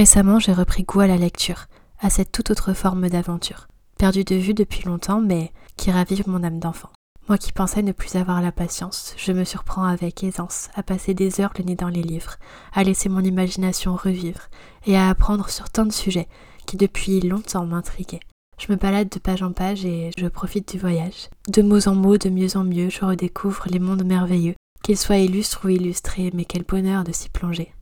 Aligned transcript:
Récemment, 0.00 0.38
j'ai 0.38 0.54
repris 0.54 0.84
goût 0.84 1.00
à 1.00 1.06
la 1.06 1.18
lecture, 1.18 1.66
à 1.98 2.08
cette 2.08 2.32
toute 2.32 2.48
autre 2.48 2.72
forme 2.72 3.10
d'aventure, 3.10 3.68
perdue 3.98 4.24
de 4.24 4.34
vue 4.34 4.54
depuis 4.54 4.82
longtemps, 4.84 5.20
mais 5.20 5.52
qui 5.76 5.90
ravive 5.90 6.26
mon 6.26 6.42
âme 6.42 6.58
d'enfant. 6.58 6.88
Moi 7.28 7.36
qui 7.36 7.52
pensais 7.52 7.82
ne 7.82 7.92
plus 7.92 8.16
avoir 8.16 8.40
la 8.40 8.50
patience, 8.50 9.12
je 9.18 9.32
me 9.32 9.44
surprends 9.44 9.84
avec 9.84 10.24
aisance 10.24 10.70
à 10.74 10.82
passer 10.82 11.12
des 11.12 11.42
heures 11.42 11.52
le 11.58 11.64
nez 11.64 11.74
dans 11.74 11.90
les 11.90 12.02
livres, 12.02 12.36
à 12.72 12.82
laisser 12.82 13.10
mon 13.10 13.20
imagination 13.20 13.94
revivre 13.94 14.48
et 14.86 14.96
à 14.96 15.10
apprendre 15.10 15.50
sur 15.50 15.68
tant 15.68 15.84
de 15.84 15.92
sujets 15.92 16.28
qui 16.64 16.78
depuis 16.78 17.20
longtemps 17.20 17.66
m'intriguaient. 17.66 18.20
Je 18.58 18.72
me 18.72 18.78
balade 18.78 19.10
de 19.10 19.18
page 19.18 19.42
en 19.42 19.52
page 19.52 19.84
et 19.84 20.12
je 20.16 20.28
profite 20.28 20.72
du 20.72 20.78
voyage. 20.78 21.28
De 21.50 21.60
mots 21.60 21.88
en 21.88 21.94
mots, 21.94 22.16
de 22.16 22.30
mieux 22.30 22.56
en 22.56 22.64
mieux, 22.64 22.88
je 22.88 23.04
redécouvre 23.04 23.66
les 23.68 23.80
mondes 23.80 24.06
merveilleux, 24.06 24.54
qu'ils 24.82 24.96
soient 24.96 25.18
illustres 25.18 25.66
ou 25.66 25.68
illustrés, 25.68 26.30
mais 26.32 26.46
quel 26.46 26.62
bonheur 26.62 27.04
de 27.04 27.12
s'y 27.12 27.28
plonger. 27.28 27.74